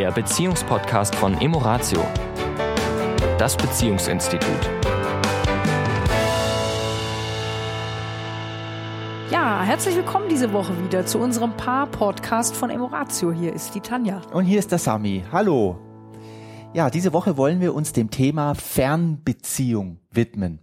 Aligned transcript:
der 0.00 0.12
Beziehungspodcast 0.12 1.14
von 1.14 1.38
Emoratio, 1.42 2.02
das 3.36 3.54
Beziehungsinstitut. 3.54 4.70
Ja, 9.30 9.62
herzlich 9.62 9.96
willkommen 9.96 10.30
diese 10.30 10.54
Woche 10.54 10.72
wieder 10.82 11.04
zu 11.04 11.18
unserem 11.18 11.54
Paar-Podcast 11.54 12.56
von 12.56 12.70
Emoratio. 12.70 13.30
Hier 13.30 13.52
ist 13.52 13.74
die 13.74 13.80
Tanja. 13.80 14.22
Und 14.32 14.46
hier 14.46 14.58
ist 14.58 14.72
der 14.72 14.78
Sami. 14.78 15.22
Hallo. 15.30 15.78
Ja, 16.72 16.88
diese 16.88 17.12
Woche 17.12 17.36
wollen 17.36 17.60
wir 17.60 17.74
uns 17.74 17.92
dem 17.92 18.08
Thema 18.08 18.54
Fernbeziehung 18.54 20.00
widmen. 20.10 20.60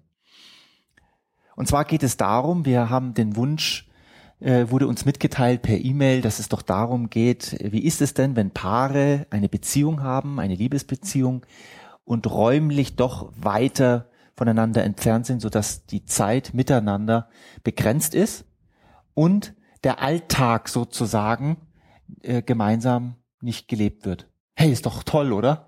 Und 1.55 1.67
zwar 1.67 1.85
geht 1.85 2.01
es 2.01 2.17
darum, 2.17 2.65
wir 2.65 2.89
haben 2.89 3.13
den 3.13 3.35
Wunsch, 3.35 3.87
äh, 4.39 4.69
wurde 4.69 4.87
uns 4.87 5.05
mitgeteilt 5.05 5.61
per 5.61 5.77
E-Mail, 5.77 6.21
dass 6.21 6.39
es 6.39 6.49
doch 6.49 6.61
darum 6.61 7.09
geht, 7.09 7.57
wie 7.61 7.83
ist 7.83 8.01
es 8.01 8.13
denn, 8.13 8.35
wenn 8.35 8.51
Paare 8.51 9.27
eine 9.29 9.49
Beziehung 9.49 10.03
haben, 10.03 10.39
eine 10.39 10.55
Liebesbeziehung 10.55 11.45
und 12.03 12.29
räumlich 12.29 12.95
doch 12.95 13.31
weiter 13.35 14.09
voneinander 14.35 14.83
entfernt 14.83 15.25
sind, 15.25 15.41
sodass 15.41 15.85
die 15.85 16.05
Zeit 16.05 16.53
miteinander 16.53 17.29
begrenzt 17.63 18.13
ist 18.13 18.45
und 19.13 19.55
der 19.83 20.01
Alltag 20.01 20.69
sozusagen 20.69 21.57
äh, 22.21 22.41
gemeinsam 22.41 23.15
nicht 23.41 23.67
gelebt 23.67 24.05
wird. 24.05 24.29
Hey, 24.55 24.71
ist 24.71 24.85
doch 24.85 25.03
toll, 25.03 25.33
oder? 25.33 25.66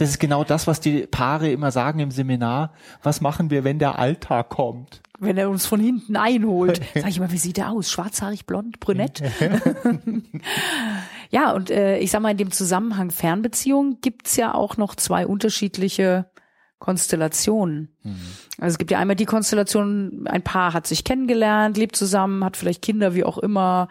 Das 0.00 0.08
ist 0.08 0.18
genau 0.18 0.44
das, 0.44 0.66
was 0.66 0.80
die 0.80 1.06
Paare 1.06 1.50
immer 1.50 1.72
sagen 1.72 1.98
im 1.98 2.10
Seminar. 2.10 2.72
Was 3.02 3.20
machen 3.20 3.50
wir, 3.50 3.64
wenn 3.64 3.78
der 3.78 3.98
Alltag 3.98 4.48
kommt? 4.48 5.02
Wenn 5.18 5.36
er 5.36 5.50
uns 5.50 5.66
von 5.66 5.78
hinten 5.78 6.16
einholt. 6.16 6.80
Sag 6.94 7.10
ich 7.10 7.20
mal, 7.20 7.30
wie 7.32 7.36
sieht 7.36 7.58
er 7.58 7.70
aus? 7.70 7.90
Schwarzhaarig, 7.90 8.46
blond, 8.46 8.80
brünett? 8.80 9.22
ja, 11.30 11.52
und 11.52 11.70
äh, 11.70 11.98
ich 11.98 12.10
sag 12.10 12.22
mal, 12.22 12.30
in 12.30 12.38
dem 12.38 12.50
Zusammenhang 12.50 13.10
Fernbeziehung 13.10 13.98
gibt's 14.00 14.36
ja 14.36 14.54
auch 14.54 14.78
noch 14.78 14.94
zwei 14.94 15.26
unterschiedliche 15.26 16.30
Konstellationen. 16.78 17.94
Mhm. 18.02 18.16
Also 18.56 18.72
es 18.72 18.78
gibt 18.78 18.90
ja 18.90 18.98
einmal 18.98 19.16
die 19.16 19.26
Konstellation, 19.26 20.26
ein 20.28 20.42
Paar 20.42 20.72
hat 20.72 20.86
sich 20.86 21.04
kennengelernt, 21.04 21.76
lebt 21.76 21.94
zusammen, 21.94 22.42
hat 22.42 22.56
vielleicht 22.56 22.80
Kinder, 22.80 23.14
wie 23.14 23.24
auch 23.24 23.36
immer, 23.36 23.88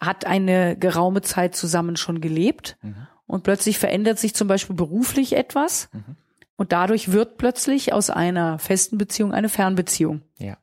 hat 0.00 0.24
eine 0.24 0.76
geraume 0.76 1.22
Zeit 1.22 1.56
zusammen 1.56 1.96
schon 1.96 2.20
gelebt 2.20 2.76
mhm. 2.82 3.08
Und 3.28 3.44
plötzlich 3.44 3.78
verändert 3.78 4.18
sich 4.18 4.34
zum 4.34 4.48
Beispiel 4.48 4.74
beruflich 4.74 5.36
etwas 5.36 5.88
mhm. 5.92 6.16
und 6.56 6.72
dadurch 6.72 7.12
wird 7.12 7.36
plötzlich 7.36 7.92
aus 7.92 8.10
einer 8.10 8.58
festen 8.58 8.98
Beziehung 8.98 9.32
eine 9.32 9.48
Fernbeziehung. 9.48 10.22
Ja. 10.38 10.58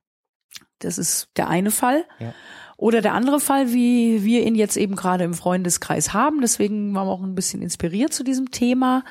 Das 0.79 0.97
ist 0.97 1.29
der 1.37 1.47
eine 1.47 1.71
Fall. 1.71 2.03
Ja. 2.19 2.33
Oder 2.77 3.01
der 3.01 3.13
andere 3.13 3.39
Fall, 3.39 3.71
wie 3.71 4.25
wir 4.25 4.45
ihn 4.45 4.55
jetzt 4.55 4.75
eben 4.75 4.97
gerade 4.97 5.23
im 5.23 5.33
Freundeskreis 5.33 6.11
haben. 6.11 6.41
Deswegen 6.41 6.93
waren 6.93 7.07
wir 7.07 7.11
auch 7.11 7.23
ein 7.23 7.35
bisschen 7.35 7.61
inspiriert 7.61 8.11
zu 8.11 8.25
diesem 8.25 8.51
Thema. 8.51 9.05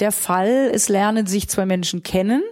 Der 0.00 0.12
Fall, 0.12 0.70
es 0.74 0.90
lernen 0.90 1.26
sich 1.26 1.48
zwei 1.48 1.64
Menschen 1.64 2.02
kennen, 2.02 2.42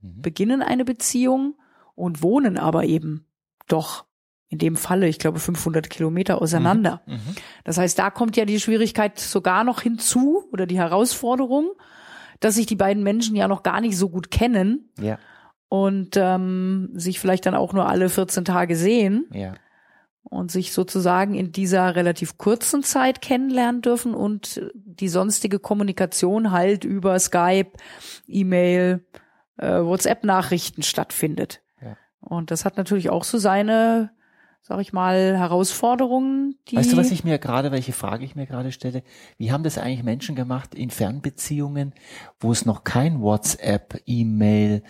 mhm. 0.00 0.22
beginnen 0.22 0.62
eine 0.62 0.86
Beziehung 0.86 1.56
und 1.94 2.22
wohnen 2.22 2.56
aber 2.56 2.84
eben 2.84 3.26
doch 3.68 4.05
in 4.48 4.58
dem 4.58 4.76
Falle, 4.76 5.08
ich 5.08 5.18
glaube, 5.18 5.38
500 5.38 5.90
Kilometer 5.90 6.40
auseinander. 6.40 7.02
Mhm. 7.06 7.14
Mhm. 7.14 7.36
Das 7.64 7.78
heißt, 7.78 7.98
da 7.98 8.10
kommt 8.10 8.36
ja 8.36 8.44
die 8.44 8.60
Schwierigkeit 8.60 9.18
sogar 9.18 9.64
noch 9.64 9.80
hinzu 9.80 10.44
oder 10.52 10.66
die 10.66 10.78
Herausforderung, 10.78 11.70
dass 12.40 12.54
sich 12.54 12.66
die 12.66 12.76
beiden 12.76 13.02
Menschen 13.02 13.34
ja 13.34 13.48
noch 13.48 13.62
gar 13.62 13.80
nicht 13.80 13.96
so 13.96 14.08
gut 14.08 14.30
kennen. 14.30 14.90
Ja. 15.00 15.18
Und 15.68 16.16
ähm, 16.16 16.90
sich 16.94 17.18
vielleicht 17.18 17.44
dann 17.46 17.56
auch 17.56 17.72
nur 17.72 17.88
alle 17.88 18.08
14 18.08 18.44
Tage 18.44 18.76
sehen. 18.76 19.26
Ja 19.32 19.54
und 20.28 20.50
sich 20.50 20.72
sozusagen 20.72 21.34
in 21.34 21.52
dieser 21.52 21.94
relativ 21.94 22.36
kurzen 22.36 22.82
Zeit 22.82 23.22
kennenlernen 23.22 23.82
dürfen 23.82 24.14
und 24.14 24.60
die 24.74 25.08
sonstige 25.08 25.58
Kommunikation 25.58 26.50
halt 26.50 26.84
über 26.84 27.18
Skype, 27.18 27.70
E-Mail, 28.26 29.04
äh, 29.56 29.80
WhatsApp-Nachrichten 29.80 30.82
stattfindet. 30.82 31.62
Ja. 31.80 31.96
Und 32.20 32.50
das 32.50 32.64
hat 32.64 32.76
natürlich 32.76 33.10
auch 33.10 33.24
so 33.24 33.38
seine, 33.38 34.10
sag 34.66 34.80
ich 34.80 34.92
mal, 34.92 35.38
Herausforderungen. 35.38 36.56
Die 36.66 36.76
weißt 36.76 36.92
du, 36.92 36.96
was 36.96 37.12
ich 37.12 37.22
mir 37.22 37.38
gerade, 37.38 37.70
welche 37.70 37.92
Frage 37.92 38.24
ich 38.24 38.34
mir 38.34 38.46
gerade 38.46 38.72
stelle? 38.72 39.04
Wie 39.38 39.52
haben 39.52 39.62
das 39.62 39.78
eigentlich 39.78 40.02
Menschen 40.02 40.34
gemacht 40.34 40.74
in 40.74 40.90
Fernbeziehungen, 40.90 41.94
wo 42.40 42.50
es 42.50 42.66
noch 42.66 42.82
kein 42.82 43.20
WhatsApp, 43.20 44.00
E-Mail, 44.06 44.82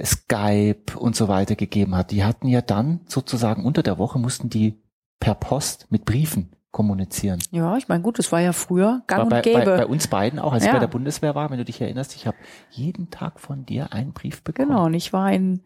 Skype 0.00 0.96
und 0.96 1.16
so 1.16 1.26
weiter 1.26 1.56
gegeben 1.56 1.96
hat? 1.96 2.12
Die 2.12 2.22
hatten 2.22 2.46
ja 2.46 2.60
dann 2.60 3.00
sozusagen 3.08 3.64
unter 3.64 3.82
der 3.82 3.98
Woche 3.98 4.20
mussten 4.20 4.48
die 4.48 4.80
per 5.18 5.34
Post 5.34 5.88
mit 5.90 6.04
Briefen 6.04 6.54
kommunizieren. 6.70 7.40
Ja, 7.50 7.76
ich 7.76 7.88
meine, 7.88 8.04
gut, 8.04 8.20
das 8.20 8.30
war 8.30 8.40
ja 8.40 8.52
früher 8.52 9.02
gang 9.08 9.22
war 9.22 9.28
bei, 9.28 9.36
und 9.38 9.42
gäbe. 9.42 9.64
Bei, 9.64 9.76
bei 9.78 9.86
uns 9.86 10.06
beiden 10.06 10.38
auch, 10.38 10.52
als 10.52 10.62
ja. 10.62 10.68
ich 10.68 10.74
bei 10.74 10.80
der 10.80 10.86
Bundeswehr 10.86 11.34
war, 11.34 11.50
wenn 11.50 11.58
du 11.58 11.64
dich 11.64 11.80
erinnerst, 11.80 12.14
ich 12.14 12.28
habe 12.28 12.36
jeden 12.70 13.10
Tag 13.10 13.40
von 13.40 13.66
dir 13.66 13.92
einen 13.92 14.12
Brief 14.12 14.44
bekommen. 14.44 14.68
Genau, 14.68 14.84
und 14.84 14.94
ich 14.94 15.12
war 15.12 15.32
in, 15.32 15.64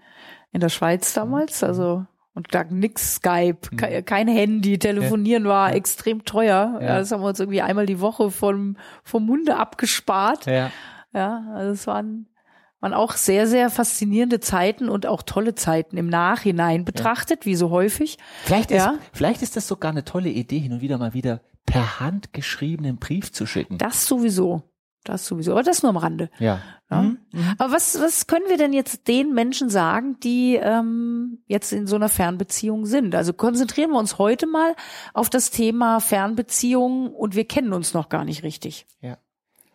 in 0.50 0.60
der 0.60 0.70
Schweiz 0.70 1.12
damals, 1.12 1.60
mhm. 1.60 1.68
also 1.68 2.06
und 2.34 2.54
da 2.54 2.64
nix 2.64 3.16
Skype, 3.16 3.58
mhm. 3.72 4.04
kein 4.04 4.28
Handy, 4.28 4.78
telefonieren 4.78 5.44
ja. 5.44 5.50
war 5.50 5.70
ja. 5.70 5.76
extrem 5.76 6.24
teuer. 6.24 6.78
Ja. 6.80 6.98
Das 6.98 7.10
haben 7.10 7.22
wir 7.22 7.28
uns 7.28 7.40
irgendwie 7.40 7.62
einmal 7.62 7.86
die 7.86 8.00
Woche 8.00 8.30
vom, 8.30 8.76
vom 9.02 9.26
Munde 9.26 9.56
abgespart. 9.56 10.46
Ja. 10.46 10.70
Ja, 11.12 11.44
also 11.54 11.72
es 11.72 11.86
waren 11.88 12.26
waren 12.80 12.94
auch 12.94 13.12
sehr, 13.12 13.46
sehr 13.46 13.70
faszinierende 13.70 14.40
Zeiten 14.40 14.88
und 14.88 15.06
auch 15.06 15.22
tolle 15.22 15.54
Zeiten 15.54 15.96
im 15.96 16.08
Nachhinein 16.08 16.84
betrachtet, 16.84 17.44
wie 17.44 17.54
so 17.54 17.70
häufig. 17.70 18.16
Vielleicht, 18.44 18.70
ist, 18.70 18.88
vielleicht 19.12 19.42
ist 19.42 19.56
das 19.56 19.68
sogar 19.68 19.90
eine 19.90 20.04
tolle 20.04 20.30
Idee, 20.30 20.58
hin 20.58 20.72
und 20.72 20.80
wieder 20.80 20.96
mal 20.96 21.12
wieder 21.12 21.42
per 21.66 22.00
Hand 22.00 22.32
geschriebenen 22.32 22.96
Brief 22.96 23.32
zu 23.32 23.46
schicken. 23.46 23.76
Das 23.78 24.06
sowieso. 24.06 24.69
Das 25.04 25.24
sowieso. 25.26 25.52
Aber 25.52 25.62
das 25.62 25.82
nur 25.82 25.90
am 25.90 25.96
Rande. 25.96 26.30
Ja. 26.38 26.60
ja. 26.90 27.02
Mhm. 27.02 27.18
Aber 27.56 27.72
was, 27.72 27.98
was 28.00 28.26
können 28.26 28.44
wir 28.48 28.58
denn 28.58 28.74
jetzt 28.74 29.08
den 29.08 29.32
Menschen 29.32 29.70
sagen, 29.70 30.20
die 30.20 30.56
ähm, 30.56 31.42
jetzt 31.46 31.72
in 31.72 31.86
so 31.86 31.96
einer 31.96 32.10
Fernbeziehung 32.10 32.84
sind? 32.84 33.14
Also 33.14 33.32
konzentrieren 33.32 33.90
wir 33.90 33.98
uns 33.98 34.18
heute 34.18 34.46
mal 34.46 34.76
auf 35.14 35.30
das 35.30 35.50
Thema 35.50 36.00
Fernbeziehung 36.00 37.14
und 37.14 37.34
wir 37.34 37.46
kennen 37.46 37.72
uns 37.72 37.94
noch 37.94 38.10
gar 38.10 38.24
nicht 38.24 38.42
richtig. 38.42 38.86
Ja. 39.00 39.16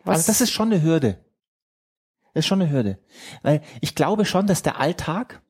Was? 0.04 0.18
Also 0.18 0.26
das 0.28 0.40
ist 0.42 0.52
schon 0.52 0.72
eine 0.72 0.82
Hürde. 0.82 1.18
Das 2.32 2.44
ist 2.44 2.46
schon 2.46 2.62
eine 2.62 2.70
Hürde. 2.70 2.98
Weil 3.42 3.62
ich 3.80 3.96
glaube 3.96 4.24
schon, 4.26 4.46
dass 4.46 4.62
der 4.62 4.78
Alltag, 4.78 5.42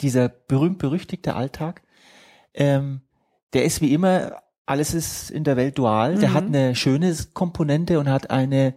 dieser 0.00 0.28
berühmt-berüchtigte 0.28 1.34
Alltag, 1.34 1.82
ähm, 2.52 3.00
der 3.52 3.64
ist 3.64 3.80
wie 3.80 3.92
immer, 3.92 4.43
alles 4.66 4.94
ist 4.94 5.30
in 5.30 5.44
der 5.44 5.56
Welt 5.56 5.78
dual. 5.78 6.16
Mhm. 6.16 6.20
Der 6.20 6.34
hat 6.34 6.44
eine 6.44 6.74
schöne 6.74 7.14
Komponente 7.32 7.98
und 7.98 8.08
hat 8.08 8.30
eine 8.30 8.74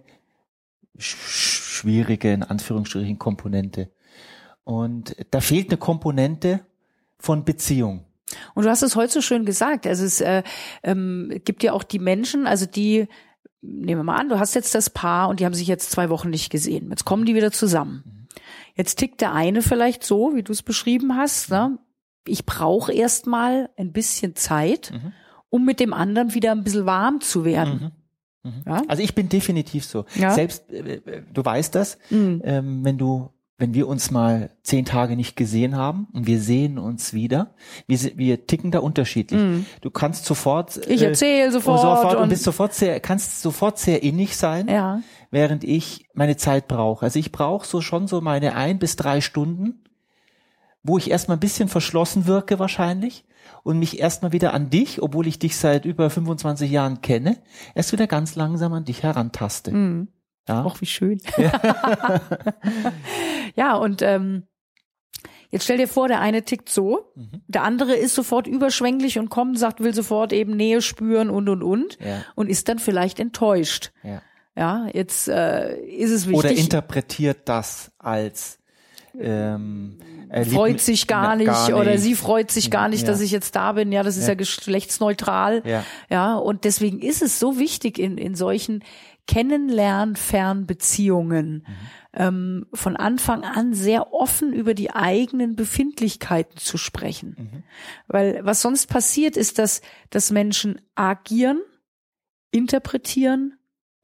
schwierige, 0.97 2.33
in 2.33 2.43
Anführungsstrichen, 2.43 3.19
Komponente. 3.19 3.91
Und 4.63 5.15
da 5.31 5.39
fehlt 5.39 5.69
eine 5.69 5.77
Komponente 5.77 6.61
von 7.19 7.45
Beziehung. 7.45 8.05
Und 8.53 8.65
du 8.65 8.69
hast 8.69 8.81
es 8.81 8.95
heute 8.95 9.13
so 9.13 9.21
schön 9.21 9.45
gesagt. 9.45 9.87
Also 9.87 10.03
es 10.03 10.19
äh, 10.19 10.43
ähm, 10.83 11.41
gibt 11.45 11.63
ja 11.63 11.71
auch 11.71 11.83
die 11.83 11.99
Menschen, 11.99 12.45
also 12.45 12.65
die 12.65 13.07
nehmen 13.61 13.99
wir 13.99 14.03
mal 14.03 14.17
an, 14.17 14.29
du 14.29 14.39
hast 14.39 14.55
jetzt 14.55 14.75
das 14.75 14.89
Paar 14.89 15.29
und 15.29 15.39
die 15.39 15.45
haben 15.45 15.53
sich 15.53 15.67
jetzt 15.67 15.91
zwei 15.91 16.09
Wochen 16.09 16.29
nicht 16.29 16.49
gesehen. 16.49 16.89
Jetzt 16.89 17.05
kommen 17.05 17.25
die 17.25 17.35
wieder 17.35 17.51
zusammen. 17.51 18.27
Jetzt 18.75 18.95
tickt 18.95 19.21
der 19.21 19.33
eine 19.33 19.61
vielleicht 19.61 20.03
so, 20.03 20.35
wie 20.35 20.43
du 20.43 20.51
es 20.51 20.61
beschrieben 20.61 21.15
hast. 21.15 21.49
Ne? 21.49 21.79
Ich 22.27 22.45
brauche 22.45 22.93
erstmal 22.93 23.69
ein 23.77 23.91
bisschen 23.91 24.35
Zeit, 24.35 24.91
mhm. 24.93 25.13
Um 25.49 25.65
mit 25.65 25.79
dem 25.79 25.93
anderen 25.93 26.33
wieder 26.33 26.51
ein 26.51 26.63
bisschen 26.63 26.85
warm 26.85 27.21
zu 27.21 27.45
werden. 27.45 27.91
Mhm. 28.43 28.51
Mhm. 28.51 28.63
Ja? 28.65 28.81
Also 28.87 29.03
ich 29.03 29.15
bin 29.15 29.29
definitiv 29.29 29.85
so. 29.85 30.05
Ja? 30.15 30.31
Selbst, 30.31 30.71
äh, 30.71 30.95
äh 30.95 31.21
du 31.33 31.43
weißt 31.43 31.75
das, 31.75 31.97
mhm. 32.09 32.41
ähm, 32.43 32.85
wenn 32.85 32.97
du 32.97 33.29
wenn 33.59 33.73
wir 33.73 33.87
uns 33.87 34.11
mal 34.11 34.51
zehn 34.61 34.85
Tage 34.85 35.15
nicht 35.15 35.35
gesehen 35.35 35.75
haben 35.75 36.07
und 36.13 36.27
wir 36.27 36.39
sehen 36.39 36.77
uns 36.77 37.13
wieder, 37.13 37.55
wir, 37.87 37.97
wir 38.15 38.45
ticken 38.45 38.69
da 38.69 38.79
unterschiedlich. 38.79 39.41
Mm. 39.41 39.65
Du 39.81 39.89
kannst 39.89 40.25
sofort, 40.25 40.77
ich 40.87 41.01
erzähle 41.01 41.51
sofort, 41.51 41.81
sofort 41.81 42.15
und, 42.17 42.23
und, 42.23 42.29
bist 42.29 42.43
sofort 42.43 42.75
sehr, 42.75 42.99
kannst 42.99 43.41
sofort 43.41 43.79
sehr 43.79 44.03
innig 44.03 44.37
sein, 44.37 44.67
ja. 44.67 45.01
während 45.31 45.63
ich 45.63 46.07
meine 46.13 46.37
Zeit 46.37 46.67
brauche. 46.67 47.03
Also 47.03 47.17
ich 47.17 47.31
brauche 47.31 47.65
so 47.65 47.81
schon 47.81 48.07
so 48.07 48.21
meine 48.21 48.55
ein 48.55 48.77
bis 48.77 48.95
drei 48.95 49.21
Stunden, 49.21 49.81
wo 50.83 50.97
ich 50.97 51.09
erstmal 51.11 51.37
ein 51.37 51.41
bisschen 51.41 51.69
verschlossen 51.69 52.27
wirke 52.27 52.59
wahrscheinlich 52.59 53.25
und 53.63 53.79
mich 53.79 53.99
erstmal 53.99 54.31
wieder 54.31 54.53
an 54.53 54.69
dich, 54.69 55.01
obwohl 55.01 55.27
ich 55.27 55.39
dich 55.39 55.57
seit 55.57 55.85
über 55.85 56.09
25 56.09 56.69
Jahren 56.69 57.01
kenne, 57.01 57.37
erst 57.75 57.91
wieder 57.91 58.07
ganz 58.07 58.35
langsam 58.35 58.73
an 58.73 58.85
dich 58.85 59.03
herantaste. 59.03 59.71
Mm. 59.71 60.07
Ja. 60.47 60.63
Auch 60.63 60.79
wie 60.79 60.85
schön. 60.85 61.19
Ja, 61.37 62.21
ja 63.55 63.75
und 63.75 64.01
ähm, 64.01 64.43
jetzt 65.49 65.65
stell 65.65 65.77
dir 65.77 65.89
vor, 65.89 66.07
der 66.07 66.21
eine 66.21 66.43
tickt 66.43 66.69
so, 66.69 67.11
mhm. 67.15 67.41
der 67.47 67.63
andere 67.63 67.95
ist 67.95 68.15
sofort 68.15 68.47
überschwänglich 68.47 69.19
und 69.19 69.29
kommt, 69.29 69.59
sagt, 69.59 69.81
will 69.81 69.93
sofort 69.93 70.31
eben 70.31 70.55
Nähe 70.55 70.81
spüren 70.81 71.29
und 71.29 71.49
und 71.49 71.63
und 71.63 71.97
ja. 71.99 72.23
und 72.35 72.49
ist 72.49 72.69
dann 72.69 72.79
vielleicht 72.79 73.19
enttäuscht. 73.19 73.91
Ja, 74.03 74.21
ja 74.55 74.87
jetzt 74.93 75.27
äh, 75.27 75.77
ist 75.77 76.11
es 76.11 76.27
wichtig. 76.27 76.39
Oder 76.39 76.51
interpretiert 76.51 77.39
das 77.45 77.91
als 77.97 78.59
ähm, 79.19 79.99
freut 80.49 80.81
sich 80.81 81.07
gar 81.07 81.35
nicht, 81.35 81.47
gar 81.47 81.67
nicht, 81.67 81.75
oder 81.75 81.97
sie 81.97 82.15
freut 82.15 82.51
sich 82.51 82.69
gar 82.69 82.89
nicht, 82.89 83.03
ja. 83.03 83.07
dass 83.07 83.21
ich 83.21 83.31
jetzt 83.31 83.55
da 83.55 83.73
bin. 83.73 83.91
Ja, 83.91 84.03
das 84.03 84.17
ist 84.17 84.23
ja, 84.23 84.29
ja 84.29 84.35
geschlechtsneutral. 84.35 85.61
Ja. 85.65 85.83
ja, 86.09 86.35
und 86.35 86.63
deswegen 86.63 86.99
ist 86.99 87.21
es 87.21 87.39
so 87.39 87.59
wichtig 87.59 87.99
in, 87.99 88.17
in 88.17 88.35
solchen 88.35 88.83
Kennenlern-Fernbeziehungen 89.27 91.65
mhm. 91.67 91.75
ähm, 92.13 92.65
von 92.73 92.95
Anfang 92.95 93.43
an 93.43 93.73
sehr 93.73 94.13
offen 94.13 94.53
über 94.53 94.73
die 94.73 94.91
eigenen 94.91 95.55
Befindlichkeiten 95.55 96.57
zu 96.57 96.77
sprechen. 96.77 97.35
Mhm. 97.37 97.63
Weil 98.07 98.39
was 98.43 98.61
sonst 98.61 98.87
passiert 98.87 99.37
ist, 99.37 99.59
dass, 99.59 99.81
dass 100.09 100.31
Menschen 100.31 100.81
agieren, 100.95 101.61
interpretieren 102.51 103.56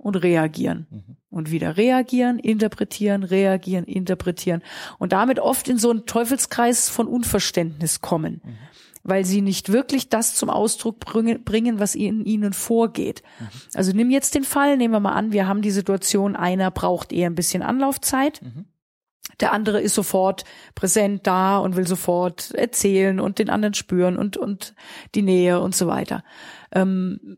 und 0.03 0.15
reagieren. 0.17 0.87
Mhm. 0.89 1.17
Und 1.29 1.49
wieder 1.49 1.77
reagieren, 1.77 2.37
interpretieren, 2.37 3.23
reagieren, 3.23 3.85
interpretieren. 3.85 4.61
Und 4.99 5.13
damit 5.13 5.39
oft 5.39 5.67
in 5.67 5.79
so 5.79 5.89
einen 5.89 6.05
Teufelskreis 6.05 6.89
von 6.89 7.07
Unverständnis 7.07 8.01
kommen. 8.01 8.41
Mhm 8.43 8.57
weil 9.05 9.25
sie 9.25 9.41
nicht 9.41 9.69
wirklich 9.71 10.07
das 10.07 10.33
zum 10.33 10.49
Ausdruck 10.49 10.99
bringen, 10.99 11.79
was 11.79 11.93
in 11.93 12.23
ihnen 12.23 12.53
vorgeht. 12.53 13.21
Mhm. 13.37 13.47
Also 13.73 13.91
nimm 13.93 14.09
jetzt 14.09 14.33
den 14.33 14.45
Fall, 14.45 14.77
nehmen 14.77 14.93
wir 14.93 15.01
mal 15.01 15.11
an, 15.11 15.33
wir 15.33 15.45
haben 15.45 15.61
die 15.61 15.71
Situation, 15.71 16.37
einer 16.37 16.71
braucht 16.71 17.11
eher 17.11 17.29
ein 17.29 17.35
bisschen 17.35 17.63
Anlaufzeit. 17.63 18.41
Mhm. 18.41 18.65
Der 19.39 19.51
andere 19.51 19.81
ist 19.81 19.95
sofort 19.95 20.45
präsent 20.75 21.27
da 21.27 21.57
und 21.57 21.75
will 21.75 21.87
sofort 21.87 22.51
erzählen 22.51 23.19
und 23.19 23.39
den 23.39 23.49
anderen 23.49 23.73
spüren 23.73 24.17
und, 24.17 24.37
und 24.37 24.73
die 25.15 25.21
Nähe 25.21 25.59
und 25.59 25.75
so 25.75 25.87
weiter. 25.87 26.23
Ähm, 26.71 27.37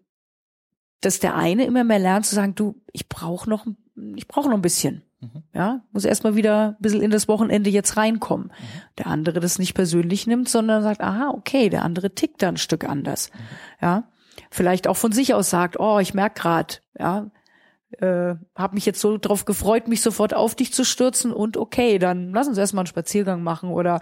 dass 1.06 1.19
der 1.19 1.36
eine 1.36 1.66
immer 1.66 1.84
mehr 1.84 2.00
lernt 2.00 2.25
zu 2.25 2.34
sagen, 2.34 2.56
du, 2.56 2.81
ich 2.92 3.07
brauche 3.07 3.48
noch, 3.48 3.68
ich 4.16 4.28
brauche 4.28 4.50
noch 4.50 4.56
ein 4.56 4.62
bisschen. 4.63 5.04
Mhm. 5.22 5.44
Ja, 5.54 5.81
muss 5.92 6.04
erstmal 6.04 6.36
wieder 6.36 6.69
ein 6.69 6.81
bisschen 6.81 7.02
in 7.02 7.12
das 7.12 7.28
Wochenende 7.28 7.69
jetzt 7.69 7.96
reinkommen. 7.96 8.48
Mhm. 8.48 8.81
Der 8.98 9.07
andere 9.07 9.40
das 9.40 9.60
nicht 9.60 9.75
persönlich 9.75 10.25
nimmt, 10.25 10.50
sondern 10.50 10.81
sagt, 10.81 11.02
aha, 11.02 11.30
okay, 11.30 11.69
der 11.69 11.84
andere 11.84 12.16
tickt 12.16 12.42
da 12.42 12.50
ein 12.50 12.57
Stück 12.57 12.90
anders. 12.90 13.30
Mhm. 13.31 13.40
Ja, 13.81 14.04
vielleicht 14.50 14.88
auch 14.88 14.98
von 14.98 15.12
sich 15.12 15.36
aus 15.36 15.52
sagt, 15.52 15.80
oh, 15.80 16.00
ich 16.00 16.16
merk 16.16 16.36
grad, 16.36 16.81
ja, 16.98 17.30
äh, 18.00 18.36
habe 18.56 18.76
mich 18.76 18.86
jetzt 18.86 19.00
so 19.00 19.18
drauf 19.18 19.46
gefreut, 19.46 19.88
mich 19.88 20.02
sofort 20.02 20.34
auf 20.34 20.56
dich 20.56 20.74
zu 20.74 20.84
stürzen 20.84 21.32
und 21.32 21.58
okay, 21.58 22.00
dann 22.00 22.32
lass 22.32 22.48
uns 22.48 22.58
erstmal 22.58 22.82
einen 22.82 22.88
Spaziergang 22.88 23.44
machen 23.44 23.70
oder 23.70 24.00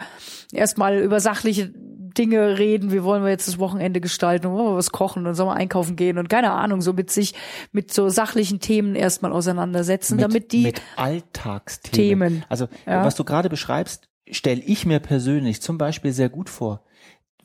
erstmal 0.51 0.99
über 0.99 1.19
sachliche 1.19 1.71
Dinge 2.17 2.59
reden, 2.59 2.91
wie 2.91 3.03
wollen 3.03 3.23
wir 3.23 3.29
jetzt 3.29 3.47
das 3.47 3.57
Wochenende 3.59 3.99
gestalten, 3.99 4.51
wollen 4.51 4.67
wir 4.67 4.75
was 4.75 4.91
kochen? 4.91 5.25
Und 5.25 5.35
sollen 5.35 5.49
wir 5.49 5.55
einkaufen 5.55 5.95
gehen 5.95 6.17
und 6.17 6.29
keine 6.29 6.51
Ahnung, 6.51 6.81
so 6.81 6.93
mit 6.93 7.11
sich, 7.11 7.33
mit 7.71 7.93
so 7.93 8.09
sachlichen 8.09 8.59
Themen 8.59 8.95
erstmal 8.95 9.31
auseinandersetzen, 9.31 10.15
mit, 10.15 10.23
damit 10.23 10.51
die 10.51 10.63
mit 10.63 10.81
Alltagsthemen. 10.95 12.29
Themen, 12.29 12.45
also 12.49 12.67
ja. 12.85 13.03
was 13.03 13.15
du 13.15 13.23
gerade 13.23 13.49
beschreibst, 13.49 14.09
stelle 14.29 14.61
ich 14.61 14.85
mir 14.85 14.99
persönlich 14.99 15.61
zum 15.61 15.77
Beispiel 15.77 16.13
sehr 16.13 16.29
gut 16.29 16.49
vor 16.49 16.83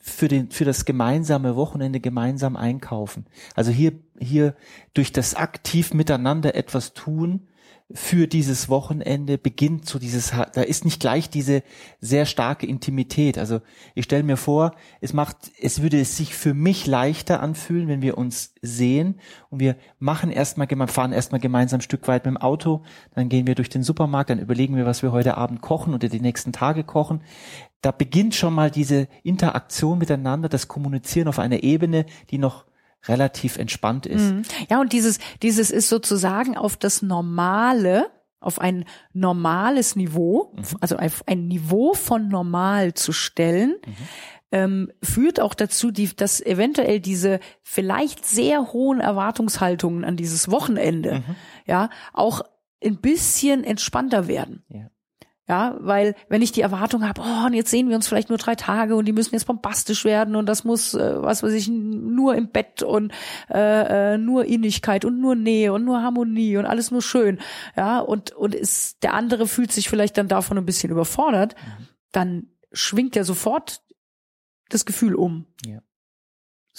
für 0.09 0.27
den 0.27 0.51
für 0.51 0.65
das 0.65 0.85
gemeinsame 0.85 1.55
Wochenende 1.55 1.99
gemeinsam 1.99 2.55
einkaufen. 2.55 3.25
Also 3.55 3.71
hier 3.71 3.93
hier 4.19 4.55
durch 4.93 5.11
das 5.13 5.35
aktiv 5.35 5.93
miteinander 5.93 6.55
etwas 6.55 6.93
tun 6.93 7.47
für 7.91 8.27
dieses 8.27 8.69
Wochenende 8.69 9.39
beginnt 9.39 9.87
so 9.87 9.97
dieses, 9.97 10.31
da 10.53 10.61
ist 10.61 10.85
nicht 10.85 10.99
gleich 10.99 11.27
diese 11.27 11.63
sehr 11.99 12.27
starke 12.27 12.67
Intimität. 12.67 13.39
Also 13.39 13.61
ich 13.95 14.05
stelle 14.05 14.21
mir 14.21 14.37
vor, 14.37 14.75
es 15.01 15.13
macht, 15.13 15.37
es 15.59 15.81
würde 15.81 15.99
es 15.99 16.15
sich 16.15 16.35
für 16.35 16.53
mich 16.53 16.85
leichter 16.85 17.41
anfühlen, 17.41 17.87
wenn 17.87 18.03
wir 18.03 18.19
uns 18.19 18.53
sehen 18.61 19.19
und 19.49 19.59
wir 19.59 19.75
machen 19.97 20.29
erstmal, 20.29 20.67
fahren 20.87 21.13
erstmal 21.13 21.41
gemeinsam 21.41 21.79
ein 21.79 21.81
Stück 21.81 22.07
weit 22.07 22.25
mit 22.25 22.35
dem 22.35 22.37
Auto, 22.37 22.83
dann 23.15 23.27
gehen 23.27 23.47
wir 23.47 23.55
durch 23.55 23.69
den 23.69 23.81
Supermarkt, 23.81 24.29
dann 24.29 24.39
überlegen 24.39 24.75
wir, 24.75 24.85
was 24.85 25.01
wir 25.01 25.11
heute 25.11 25.35
Abend 25.35 25.61
kochen 25.61 25.95
oder 25.95 26.09
die 26.09 26.21
nächsten 26.21 26.51
Tage 26.51 26.83
kochen. 26.83 27.21
Da 27.81 27.91
beginnt 27.91 28.35
schon 28.35 28.53
mal 28.53 28.69
diese 28.69 29.07
Interaktion 29.23 29.97
miteinander, 29.97 30.47
das 30.47 30.67
Kommunizieren 30.67 31.27
auf 31.27 31.39
einer 31.39 31.63
Ebene, 31.63 32.05
die 32.29 32.37
noch 32.37 32.65
relativ 33.07 33.57
entspannt 33.57 34.05
ist. 34.05 34.31
Mhm. 34.31 34.41
Ja, 34.69 34.81
und 34.81 34.93
dieses, 34.93 35.19
dieses 35.41 35.71
ist 35.71 35.89
sozusagen 35.89 36.57
auf 36.57 36.77
das 36.77 37.01
Normale, 37.01 38.09
auf 38.39 38.59
ein 38.59 38.85
normales 39.13 39.95
Niveau, 39.95 40.53
mhm. 40.55 40.63
also 40.81 40.97
auf 40.97 41.23
ein 41.27 41.47
Niveau 41.47 41.93
von 41.93 42.27
normal 42.27 42.93
zu 42.93 43.11
stellen, 43.11 43.75
mhm. 43.85 43.95
ähm, 44.51 44.91
führt 45.03 45.39
auch 45.39 45.53
dazu, 45.53 45.91
die, 45.91 46.15
dass 46.15 46.41
eventuell 46.41 46.99
diese 46.99 47.39
vielleicht 47.61 48.25
sehr 48.25 48.73
hohen 48.73 48.99
Erwartungshaltungen 48.99 50.03
an 50.03 50.17
dieses 50.17 50.49
Wochenende, 50.51 51.15
mhm. 51.15 51.35
ja, 51.65 51.89
auch 52.13 52.41
ein 52.83 52.97
bisschen 52.97 53.63
entspannter 53.63 54.27
werden. 54.27 54.63
Ja. 54.69 54.89
Ja, 55.49 55.75
weil 55.79 56.13
wenn 56.27 56.43
ich 56.43 56.51
die 56.51 56.61
Erwartung 56.61 57.07
habe, 57.07 57.21
oh, 57.21 57.47
und 57.47 57.53
jetzt 57.53 57.71
sehen 57.71 57.89
wir 57.89 57.95
uns 57.95 58.07
vielleicht 58.07 58.29
nur 58.29 58.37
drei 58.37 58.53
Tage 58.53 58.95
und 58.95 59.05
die 59.05 59.13
müssen 59.13 59.33
jetzt 59.33 59.47
bombastisch 59.47 60.05
werden 60.05 60.35
und 60.35 60.45
das 60.45 60.63
muss, 60.63 60.93
äh, 60.93 61.23
was 61.23 61.41
weiß 61.41 61.53
ich, 61.53 61.67
nur 61.67 62.35
im 62.35 62.49
Bett 62.49 62.83
und 62.83 63.11
äh, 63.49 64.13
äh, 64.13 64.17
nur 64.19 64.45
Innigkeit 64.45 65.05
und 65.05 65.19
nur 65.19 65.33
Nähe 65.33 65.73
und 65.73 65.85
nur 65.85 66.03
Harmonie 66.03 66.57
und 66.57 66.67
alles 66.67 66.91
nur 66.91 67.01
schön. 67.01 67.39
Ja, 67.75 67.97
und, 67.99 68.31
und 68.31 68.53
ist, 68.53 69.01
der 69.01 69.15
andere 69.15 69.47
fühlt 69.47 69.71
sich 69.71 69.89
vielleicht 69.89 70.19
dann 70.19 70.27
davon 70.27 70.55
ein 70.59 70.67
bisschen 70.67 70.91
überfordert, 70.91 71.55
mhm. 71.55 71.87
dann 72.11 72.47
schwingt 72.71 73.15
ja 73.15 73.23
sofort 73.23 73.81
das 74.69 74.85
Gefühl 74.85 75.15
um. 75.15 75.47
Ja 75.65 75.79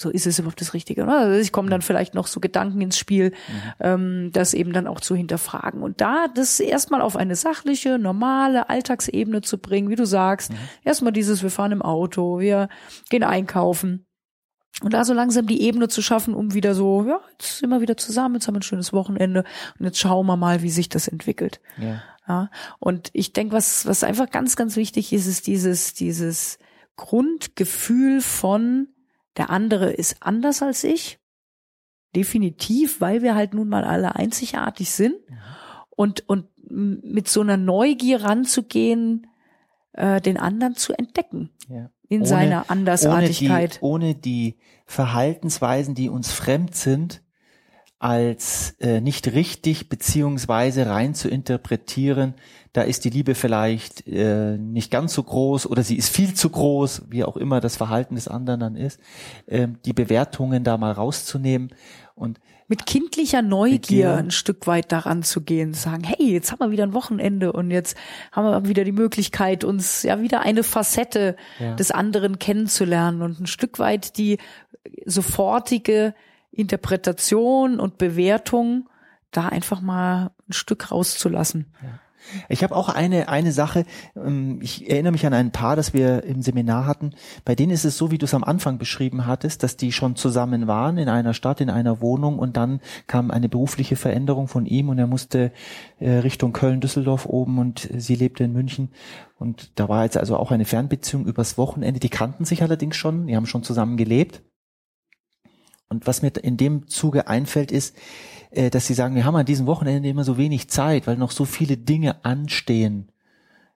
so 0.01 0.09
ist 0.09 0.27
es 0.27 0.39
überhaupt 0.39 0.59
das 0.59 0.73
Richtige. 0.73 1.03
Oder? 1.03 1.19
Also 1.19 1.39
ich 1.39 1.51
komme 1.51 1.69
dann 1.69 1.81
vielleicht 1.81 2.13
noch 2.13 2.27
so 2.27 2.39
Gedanken 2.39 2.81
ins 2.81 2.97
Spiel, 2.97 3.29
mhm. 3.29 3.73
ähm, 3.79 4.29
das 4.33 4.53
eben 4.53 4.73
dann 4.73 4.87
auch 4.87 4.99
zu 4.99 5.15
hinterfragen. 5.15 5.81
Und 5.81 6.01
da 6.01 6.27
das 6.33 6.59
erstmal 6.59 7.01
auf 7.01 7.15
eine 7.15 7.35
sachliche, 7.35 7.97
normale 7.97 8.69
Alltagsebene 8.69 9.41
zu 9.41 9.57
bringen, 9.57 9.89
wie 9.89 9.95
du 9.95 10.05
sagst, 10.05 10.51
mhm. 10.51 10.57
erstmal 10.83 11.13
dieses, 11.13 11.43
wir 11.43 11.51
fahren 11.51 11.71
im 11.71 11.81
Auto, 11.81 12.39
wir 12.39 12.67
gehen 13.09 13.23
einkaufen. 13.23 14.05
Und 14.81 14.93
da 14.93 15.05
so 15.05 15.13
langsam 15.13 15.45
die 15.45 15.61
Ebene 15.61 15.89
zu 15.89 16.01
schaffen, 16.01 16.33
um 16.33 16.53
wieder 16.53 16.73
so, 16.73 17.05
ja, 17.05 17.19
jetzt 17.33 17.59
sind 17.59 17.69
wir 17.69 17.81
wieder 17.81 17.97
zusammen, 17.97 18.35
jetzt 18.35 18.47
haben 18.47 18.55
wir 18.55 18.59
ein 18.59 18.63
schönes 18.63 18.93
Wochenende 18.93 19.43
und 19.77 19.85
jetzt 19.85 19.99
schauen 19.99 20.25
wir 20.25 20.37
mal, 20.37 20.63
wie 20.63 20.71
sich 20.71 20.89
das 20.89 21.07
entwickelt. 21.07 21.61
Ja. 21.77 22.01
ja 22.27 22.49
und 22.79 23.09
ich 23.13 23.33
denke, 23.33 23.53
was, 23.53 23.85
was 23.85 24.03
einfach 24.03 24.29
ganz, 24.31 24.55
ganz 24.55 24.75
wichtig 24.77 25.13
ist, 25.13 25.27
ist 25.27 25.45
dieses, 25.45 25.93
dieses 25.93 26.57
Grundgefühl 26.95 28.21
von, 28.21 28.87
der 29.37 29.49
andere 29.49 29.91
ist 29.91 30.17
anders 30.19 30.61
als 30.61 30.83
ich. 30.83 31.19
Definitiv, 32.15 32.99
weil 32.99 33.21
wir 33.21 33.35
halt 33.35 33.53
nun 33.53 33.69
mal 33.69 33.83
alle 33.83 34.15
einzigartig 34.15 34.91
sind. 34.91 35.15
Und, 35.89 36.27
und 36.27 36.47
mit 36.69 37.27
so 37.27 37.41
einer 37.41 37.57
Neugier 37.57 38.23
ranzugehen, 38.23 39.27
äh, 39.93 40.21
den 40.21 40.37
anderen 40.37 40.75
zu 40.75 40.93
entdecken. 40.93 41.51
Ja. 41.69 41.89
In 42.07 42.21
ohne, 42.21 42.27
seiner 42.27 42.69
Andersartigkeit. 42.69 43.79
Ohne 43.81 44.15
die, 44.15 44.15
ohne 44.15 44.15
die 44.15 44.57
Verhaltensweisen, 44.85 45.95
die 45.95 46.09
uns 46.09 46.31
fremd 46.31 46.75
sind, 46.75 47.23
als 48.01 48.75
äh, 48.79 48.99
nicht 48.99 49.31
richtig 49.33 49.87
beziehungsweise 49.87 50.87
rein 50.87 51.13
zu 51.13 51.29
interpretieren, 51.29 52.33
da 52.73 52.81
ist 52.81 53.05
die 53.05 53.11
Liebe 53.11 53.35
vielleicht 53.35 54.07
äh, 54.07 54.57
nicht 54.57 54.89
ganz 54.89 55.13
so 55.13 55.21
groß 55.21 55.67
oder 55.67 55.83
sie 55.83 55.97
ist 55.97 56.09
viel 56.09 56.33
zu 56.33 56.49
groß, 56.49 57.03
wie 57.09 57.23
auch 57.23 57.37
immer 57.37 57.61
das 57.61 57.75
Verhalten 57.75 58.15
des 58.15 58.27
anderen 58.27 58.59
dann 58.59 58.75
ist, 58.75 58.99
äh, 59.45 59.67
die 59.85 59.93
Bewertungen 59.93 60.63
da 60.63 60.79
mal 60.79 60.93
rauszunehmen 60.93 61.69
und 62.15 62.39
mit 62.67 62.87
kindlicher 62.87 63.43
Neugier 63.43 64.15
ein 64.15 64.31
Stück 64.31 64.65
weit 64.65 64.91
daran 64.91 65.21
zu 65.21 65.41
gehen, 65.41 65.75
sagen, 65.75 66.03
hey, 66.03 66.31
jetzt 66.31 66.51
haben 66.51 66.59
wir 66.59 66.71
wieder 66.71 66.83
ein 66.83 66.93
Wochenende 66.93 67.53
und 67.53 67.69
jetzt 67.69 67.95
haben 68.31 68.45
wir 68.45 68.67
wieder 68.67 68.83
die 68.83 68.93
Möglichkeit, 68.93 69.63
uns 69.63 70.01
ja 70.01 70.21
wieder 70.21 70.39
eine 70.39 70.63
Facette 70.63 71.35
ja. 71.59 71.75
des 71.75 71.91
anderen 71.91 72.39
kennenzulernen 72.39 73.21
und 73.21 73.41
ein 73.41 73.47
Stück 73.47 73.77
weit 73.77 74.17
die 74.17 74.39
sofortige 75.05 76.15
Interpretation 76.51 77.79
und 77.79 77.97
Bewertung 77.97 78.89
da 79.31 79.47
einfach 79.47 79.81
mal 79.81 80.31
ein 80.49 80.53
Stück 80.53 80.91
rauszulassen. 80.91 81.73
Ja. 81.81 81.99
Ich 82.49 82.63
habe 82.63 82.75
auch 82.75 82.89
eine 82.89 83.29
eine 83.29 83.51
Sache. 83.51 83.85
Ähm, 84.15 84.59
ich 84.61 84.89
erinnere 84.89 85.11
mich 85.11 85.25
an 85.25 85.33
ein 85.33 85.51
Paar, 85.51 85.75
das 85.75 85.93
wir 85.93 86.23
im 86.23 86.41
Seminar 86.41 86.85
hatten. 86.85 87.11
Bei 87.45 87.55
denen 87.55 87.71
ist 87.71 87.85
es 87.85 87.97
so, 87.97 88.11
wie 88.11 88.17
du 88.17 88.25
es 88.25 88.33
am 88.33 88.43
Anfang 88.43 88.77
beschrieben 88.77 89.25
hattest, 89.25 89.63
dass 89.63 89.77
die 89.77 89.91
schon 89.91 90.15
zusammen 90.15 90.67
waren 90.67 90.97
in 90.97 91.09
einer 91.09 91.33
Stadt, 91.33 91.61
in 91.61 91.69
einer 91.69 92.01
Wohnung 92.01 92.39
und 92.39 92.57
dann 92.57 92.79
kam 93.07 93.31
eine 93.31 93.49
berufliche 93.49 93.95
Veränderung 93.95 94.47
von 94.47 94.65
ihm 94.65 94.89
und 94.89 94.99
er 94.99 95.07
musste 95.07 95.51
äh, 95.99 96.11
Richtung 96.17 96.53
Köln-Düsseldorf 96.53 97.25
oben 97.25 97.57
und 97.57 97.89
sie 97.97 98.15
lebte 98.15 98.43
in 98.43 98.53
München 98.53 98.89
und 99.39 99.79
da 99.79 99.89
war 99.89 100.03
jetzt 100.03 100.17
also 100.17 100.37
auch 100.37 100.51
eine 100.51 100.65
Fernbeziehung 100.65 101.25
übers 101.25 101.57
Wochenende. 101.57 101.99
Die 101.99 102.09
kannten 102.09 102.45
sich 102.45 102.61
allerdings 102.61 102.95
schon, 102.95 103.27
die 103.27 103.35
haben 103.35 103.47
schon 103.47 103.63
zusammen 103.63 103.97
gelebt 103.97 104.41
und 105.91 106.07
was 106.07 106.21
mir 106.21 106.31
in 106.41 106.55
dem 106.55 106.87
Zuge 106.87 107.27
einfällt, 107.27 107.69
ist, 107.69 107.97
äh, 108.51 108.69
dass 108.69 108.87
sie 108.87 108.93
sagen, 108.93 109.13
wir 109.13 109.25
haben 109.25 109.35
an 109.35 109.45
diesem 109.45 109.67
Wochenende 109.67 110.07
immer 110.07 110.23
so 110.23 110.37
wenig 110.37 110.69
Zeit, 110.69 111.05
weil 111.05 111.17
noch 111.17 111.31
so 111.31 111.43
viele 111.43 111.75
Dinge 111.75 112.23
anstehen. 112.23 113.11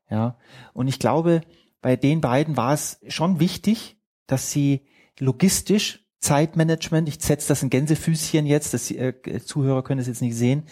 Ja. 0.10 0.38
Und 0.74 0.88
ich 0.88 0.98
glaube, 0.98 1.42
bei 1.82 1.98
den 1.98 2.22
beiden 2.22 2.56
war 2.56 2.74
es 2.74 3.02
schon 3.10 3.42
wichtig, 3.42 3.98
dass 4.28 4.50
sie 4.50 4.88
logistisch 5.20 6.06
Zeitmanagement, 6.22 7.10
ich 7.10 7.20
setze 7.20 7.50
das 7.50 7.62
in 7.62 7.70
Gänsefüßchen 7.70 8.46
jetzt, 8.46 8.74
dass 8.74 8.88
die 8.88 8.98
äh, 8.98 9.42
Zuhörer 9.44 9.84
können 9.84 10.00
es 10.00 10.08
jetzt 10.08 10.22
nicht 10.22 10.38
sehen, 10.38 10.64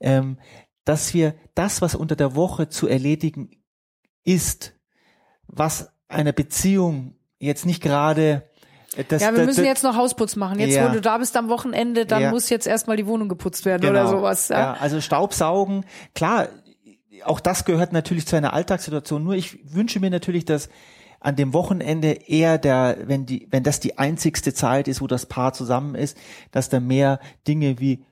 ähm, 0.00 0.38
dass 0.86 1.12
wir 1.12 1.34
das, 1.54 1.82
was 1.82 1.94
unter 1.94 2.16
der 2.16 2.34
Woche 2.34 2.70
zu 2.70 2.88
erledigen 2.88 3.50
ist, 4.24 4.74
was 5.46 5.92
einer 6.08 6.32
Beziehung 6.32 7.16
jetzt 7.38 7.66
nicht 7.66 7.82
gerade 7.82 8.48
Das, 9.08 9.22
ja, 9.22 9.30
wir 9.30 9.38
das, 9.38 9.46
müssen 9.46 9.56
das, 9.60 9.66
jetzt 9.66 9.82
noch 9.84 9.96
Hausputz 9.96 10.36
machen. 10.36 10.58
Jetzt, 10.58 10.74
Ja. 10.74 10.88
wo 10.88 10.94
du 10.94 11.00
da 11.00 11.18
bist 11.18 11.36
am 11.36 11.48
Wochenende, 11.48 12.06
dann 12.06 12.22
Ja. 12.22 12.30
muss 12.30 12.48
jetzt 12.48 12.66
erstmal 12.66 12.96
die 12.96 13.06
Wohnung 13.06 13.28
geputzt 13.28 13.64
werden 13.64 13.82
Genau. 13.82 14.00
oder 14.00 14.08
sowas. 14.08 14.48
Ja. 14.48 14.58
Ja, 14.58 14.72
also 14.80 15.00
Staubsaugen, 15.00 15.84
klar, 16.14 16.48
auch 17.24 17.40
das 17.40 17.64
gehört 17.64 17.92
natürlich 17.92 18.26
zu 18.26 18.36
einer 18.36 18.52
Alltagssituation. 18.52 19.24
Nur 19.24 19.34
ich 19.34 19.58
wünsche 19.74 20.00
mir 20.00 20.10
natürlich, 20.10 20.44
dass 20.44 20.68
an 21.20 21.34
dem 21.36 21.52
Wochenende 21.54 22.12
eher 22.12 22.58
der, 22.58 22.98
wenn 23.06 23.26
die, 23.26 23.48
wenn 23.50 23.62
das 23.62 23.80
die 23.80 23.98
einzigste 23.98 24.54
Zeit 24.54 24.86
ist, 24.86 25.00
wo 25.00 25.06
das 25.06 25.26
Paar 25.26 25.52
zusammen 25.52 25.94
ist, 25.94 26.16
dass 26.52 26.68
da 26.68 26.78
mehr 26.78 27.18
Dinge 27.48 27.80
wie 27.80 28.04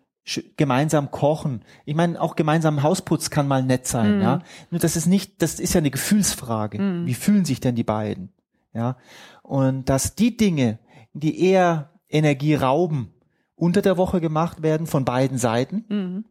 gemeinsam 0.57 1.11
kochen. 1.11 1.63
Ich 1.85 1.95
meine, 1.95 2.19
auch 2.19 2.35
gemeinsam 2.35 2.83
Hausputz 2.83 3.29
kann 3.29 3.47
mal 3.47 3.63
nett 3.63 3.87
sein, 3.87 4.23
ja. 4.23 4.41
Nur 4.71 4.81
das 4.81 4.97
ist 4.97 5.05
nicht, 5.07 5.43
das 5.43 5.61
ist 5.61 5.75
ja 5.75 5.79
eine 5.81 5.91
Gefühlsfrage. 5.91 6.79
Wie 7.05 7.13
fühlen 7.15 7.45
sich 7.45 7.61
denn 7.61 7.75
die 7.75 7.85
beiden? 7.85 8.33
Ja. 8.75 8.97
Und 9.43 9.89
dass 9.89 10.15
die 10.15 10.37
Dinge, 10.37 10.79
die 11.13 11.41
eher 11.41 11.91
Energie 12.09 12.55
rauben, 12.55 13.15
unter 13.57 13.83
der 13.83 13.97
Woche 13.97 14.21
gemacht 14.21 14.63
werden 14.63 14.87
von 14.87 15.05
beiden 15.05 15.39
Seiten. 15.39 15.85
Mhm. 15.89 16.25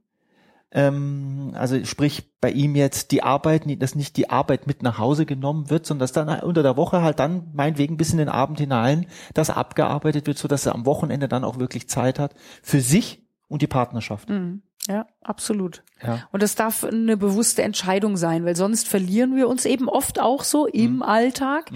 Ähm, 0.71 1.51
also 1.53 1.83
sprich 1.85 2.31
bei 2.41 2.51
ihm 2.51 2.75
jetzt 2.75 3.11
die 3.11 3.23
Arbeit, 3.23 3.63
dass 3.81 3.95
nicht 3.95 4.17
die 4.17 4.29
Arbeit 4.29 4.67
mit 4.67 4.81
nach 4.81 4.97
Hause 4.97 5.25
genommen 5.25 5.69
wird, 5.69 5.85
sondern 5.85 5.99
dass 6.01 6.11
dann 6.11 6.41
unter 6.41 6.63
der 6.63 6.77
Woche 6.77 7.01
halt 7.01 7.19
dann 7.19 7.51
meinetwegen 7.53 7.95
bis 7.95 8.11
in 8.11 8.17
den 8.17 8.29
Abend 8.29 8.59
hinein 8.59 9.05
das 9.33 9.49
abgearbeitet 9.49 10.25
wird, 10.25 10.37
so 10.37 10.47
dass 10.47 10.65
er 10.65 10.73
am 10.73 10.85
Wochenende 10.85 11.27
dann 11.27 11.43
auch 11.43 11.59
wirklich 11.59 11.87
Zeit 11.87 12.17
hat 12.19 12.33
für 12.63 12.81
sich 12.81 13.22
und 13.53 13.61
die 13.61 13.67
Partnerschaft. 13.67 14.29
Mhm. 14.29 14.63
Ja, 14.87 15.05
absolut. 15.21 15.81
Ja. 16.05 16.27
Und 16.33 16.43
das 16.43 16.55
darf 16.55 16.83
eine 16.83 17.15
bewusste 17.15 17.61
Entscheidung 17.63 18.17
sein, 18.17 18.43
weil 18.43 18.55
sonst 18.57 18.87
verlieren 18.89 19.33
wir 19.35 19.47
uns 19.47 19.65
eben 19.65 19.87
oft 19.87 20.19
auch 20.19 20.43
so 20.43 20.65
im 20.67 20.95
Mhm. 20.97 21.01
Alltag. 21.03 21.69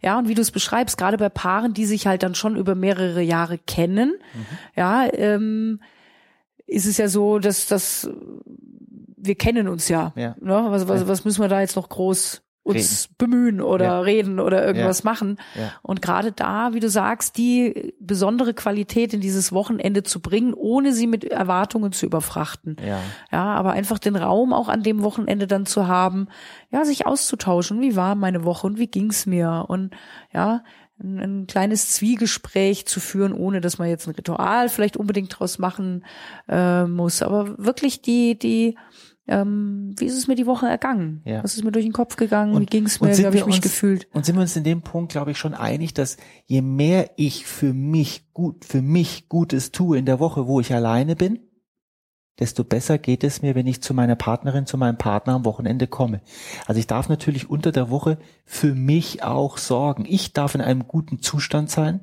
Ja, 0.00 0.18
und 0.18 0.28
wie 0.28 0.34
du 0.34 0.40
es 0.40 0.50
beschreibst, 0.50 0.96
gerade 0.96 1.18
bei 1.18 1.28
Paaren, 1.28 1.74
die 1.74 1.84
sich 1.84 2.06
halt 2.06 2.22
dann 2.22 2.34
schon 2.34 2.56
über 2.56 2.74
mehrere 2.74 3.20
Jahre 3.20 3.58
kennen, 3.58 4.14
Mhm. 4.32 4.46
ja, 4.76 5.06
ähm, 5.12 5.80
ist 6.66 6.86
es 6.86 6.96
ja 6.96 7.08
so, 7.08 7.38
dass 7.38 7.66
dass 7.66 8.08
wir 9.26 9.34
kennen 9.34 9.68
uns 9.68 9.88
ja. 9.88 10.12
Ja. 10.16 10.34
Ne? 10.40 10.66
Was, 10.68 10.86
was, 10.88 11.06
was 11.08 11.24
müssen 11.24 11.42
wir 11.42 11.48
da 11.48 11.60
jetzt 11.60 11.76
noch 11.76 11.88
groß 11.88 12.42
uns 12.64 13.08
bemühen 13.18 13.60
oder 13.60 13.84
Ja. 13.84 14.00
reden 14.00 14.40
oder 14.40 14.66
irgendwas 14.66 15.02
Ja. 15.02 15.10
machen? 15.10 15.36
Ja. 15.54 15.72
Und 15.82 16.02
gerade 16.02 16.32
da, 16.32 16.72
wie 16.72 16.80
du 16.80 16.88
sagst, 16.88 17.36
die 17.36 17.94
besondere 18.00 18.54
Qualität 18.54 19.12
in 19.14 19.20
dieses 19.20 19.52
Wochenende 19.52 20.02
zu 20.02 20.20
bringen, 20.20 20.54
ohne 20.54 20.92
sie 20.92 21.06
mit 21.06 21.24
Erwartungen 21.24 21.92
zu 21.92 22.06
überfrachten. 22.06 22.76
Ja. 22.84 23.00
Ja, 23.30 23.44
aber 23.54 23.72
einfach 23.72 23.98
den 23.98 24.16
Raum 24.16 24.52
auch 24.52 24.68
an 24.68 24.82
dem 24.82 25.02
Wochenende 25.02 25.46
dann 25.46 25.66
zu 25.66 25.86
haben, 25.86 26.28
ja, 26.72 26.84
sich 26.86 27.06
auszutauschen. 27.06 27.80
Wie 27.82 27.96
war 27.96 28.14
meine 28.14 28.44
Woche 28.44 28.66
und 28.66 28.78
wie 28.78 28.88
ging's 28.88 29.26
mir? 29.26 29.66
Und 29.68 29.94
ja, 30.32 30.64
ein, 30.98 31.18
ein 31.18 31.46
kleines 31.46 31.90
Zwiegespräch 31.90 32.86
zu 32.86 32.98
führen, 33.00 33.32
ohne 33.34 33.60
dass 33.60 33.78
man 33.78 33.88
jetzt 33.88 34.06
ein 34.08 34.14
Ritual 34.14 34.68
vielleicht 34.70 34.96
unbedingt 34.96 35.38
draus 35.38 35.58
machen 35.58 36.04
äh, 36.48 36.84
muss. 36.84 37.20
Aber 37.20 37.58
wirklich 37.58 38.00
die, 38.00 38.38
die, 38.38 38.78
ähm, 39.26 39.94
wie 39.98 40.04
ist 40.06 40.16
es 40.18 40.26
mir 40.28 40.34
die 40.34 40.46
Woche 40.46 40.66
ergangen? 40.66 41.22
Ja. 41.24 41.42
Was 41.42 41.54
ist 41.56 41.64
mir 41.64 41.72
durch 41.72 41.84
den 41.84 41.92
Kopf 41.92 42.16
gegangen? 42.16 42.52
wie 42.52 42.56
Und- 42.56 42.70
ging's 42.70 42.98
und 42.98 43.08
mir? 43.08 43.16
Wie 43.18 43.24
habe 43.26 43.36
ich 43.36 43.46
mich 43.46 43.56
uns- 43.56 43.62
gefühlt? 43.64 44.06
Und 44.12 44.26
sind 44.26 44.36
wir 44.36 44.42
uns 44.42 44.56
in 44.56 44.64
dem 44.64 44.82
Punkt, 44.82 45.12
glaube 45.12 45.30
ich, 45.30 45.38
schon 45.38 45.54
einig, 45.54 45.94
dass 45.94 46.16
je 46.46 46.60
mehr 46.62 47.10
ich 47.16 47.46
für 47.46 47.72
mich 47.72 48.32
gut, 48.32 48.64
für 48.64 48.82
mich 48.82 49.28
Gutes 49.28 49.72
tue 49.72 49.98
in 49.98 50.06
der 50.06 50.20
Woche, 50.20 50.46
wo 50.46 50.60
ich 50.60 50.74
alleine 50.74 51.16
bin, 51.16 51.40
desto 52.40 52.64
besser 52.64 52.98
geht 52.98 53.22
es 53.24 53.42
mir, 53.42 53.54
wenn 53.54 53.66
ich 53.68 53.80
zu 53.80 53.94
meiner 53.94 54.16
Partnerin, 54.16 54.66
zu 54.66 54.76
meinem 54.76 54.98
Partner 54.98 55.34
am 55.34 55.44
Wochenende 55.44 55.86
komme. 55.86 56.20
Also 56.66 56.78
ich 56.80 56.86
darf 56.88 57.08
natürlich 57.08 57.48
unter 57.48 57.70
der 57.72 57.90
Woche 57.90 58.18
für 58.44 58.74
mich 58.74 59.22
auch 59.22 59.56
sorgen. 59.56 60.04
Ich 60.08 60.32
darf 60.32 60.54
in 60.56 60.60
einem 60.60 60.86
guten 60.88 61.20
Zustand 61.22 61.70
sein. 61.70 62.00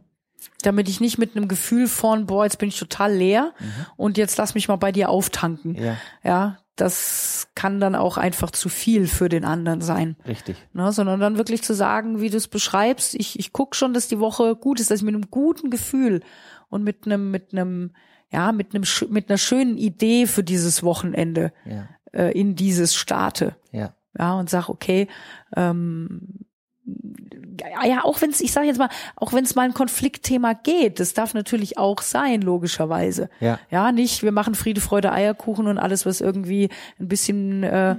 Damit 0.63 0.89
ich 0.89 1.01
nicht 1.01 1.17
mit 1.19 1.35
einem 1.35 1.47
Gefühl 1.47 1.87
von, 1.87 2.25
boah, 2.25 2.45
jetzt 2.45 2.57
bin 2.57 2.69
ich 2.69 2.79
total 2.79 3.13
leer 3.13 3.53
und 3.97 4.17
jetzt 4.17 4.37
lass 4.37 4.55
mich 4.55 4.67
mal 4.69 4.77
bei 4.77 4.91
dir 4.91 5.09
auftanken. 5.09 5.73
Mhm. 5.73 5.77
Ja, 5.83 5.97
Ja, 6.23 6.57
das 6.75 7.47
kann 7.55 7.79
dann 7.79 7.95
auch 7.95 8.17
einfach 8.17 8.51
zu 8.51 8.69
viel 8.69 9.07
für 9.07 9.29
den 9.29 9.45
anderen 9.45 9.81
sein. 9.81 10.15
richtig. 10.27 10.55
Ne, 10.73 10.91
sondern 10.91 11.19
dann 11.19 11.37
wirklich 11.37 11.63
zu 11.63 11.73
sagen, 11.73 12.21
wie 12.21 12.29
du 12.29 12.37
es 12.37 12.47
beschreibst, 12.47 13.15
ich, 13.15 13.37
ich 13.39 13.53
guck 13.53 13.75
schon, 13.75 13.93
dass 13.93 14.07
die 14.07 14.19
Woche 14.19 14.55
gut 14.55 14.79
ist, 14.79 14.89
dass 14.89 14.99
ich 14.99 15.05
mit 15.05 15.15
einem 15.15 15.29
guten 15.29 15.69
Gefühl 15.69 16.21
und 16.69 16.83
mit 16.83 17.05
einem, 17.05 17.29
mit 17.29 17.53
einem, 17.53 17.91
ja, 18.31 18.51
mit 18.51 18.73
einem, 18.73 18.83
mit 19.09 19.29
einer 19.29 19.37
schönen 19.37 19.77
Idee 19.77 20.25
für 20.25 20.43
dieses 20.43 20.83
Wochenende 20.83 21.51
Ja, 21.65 21.89
äh, 22.13 22.31
in 22.31 22.55
dieses 22.55 22.95
starte. 22.95 23.55
ja, 23.71 23.93
Ja, 24.17 24.35
und 24.35 24.49
sag, 24.49 24.69
okay, 24.69 25.07
ähm, 25.55 26.45
ja, 26.85 27.85
ja, 27.85 28.03
auch 28.03 28.21
wenn 28.21 28.31
es, 28.31 28.41
ich 28.41 28.51
sage 28.51 28.67
jetzt 28.67 28.79
mal, 28.79 28.89
auch 29.15 29.33
wenn 29.33 29.43
es 29.43 29.53
mal 29.55 29.63
ein 29.63 29.73
Konfliktthema 29.73 30.53
geht, 30.53 30.99
das 30.99 31.13
darf 31.13 31.33
natürlich 31.33 31.77
auch 31.77 32.01
sein, 32.01 32.41
logischerweise. 32.41 33.29
ja. 33.39 33.59
Ja, 33.69 33.91
nicht, 33.91 34.23
wir 34.23 34.31
machen 34.31 34.55
Friede, 34.55 34.81
Freude, 34.81 35.11
Eierkuchen 35.11 35.67
und 35.67 35.77
alles, 35.77 36.05
was 36.05 36.21
irgendwie 36.21 36.69
ein 36.99 37.07
bisschen 37.07 37.63
äh, 37.63 37.95